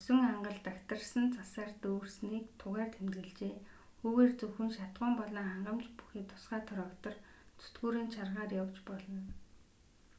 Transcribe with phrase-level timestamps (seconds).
[0.03, 3.55] мөсөн ангал дагтаршсан цасаар дүүрсэнийг тугаар тэмдэглэжээ
[4.05, 7.15] үүгээр зөвхөн шатахуун болон хангамж бүхий тусгай трактор
[7.61, 9.21] зүтгүүрийн чаргаар явж болно